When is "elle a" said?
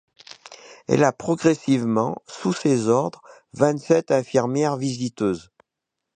0.87-1.11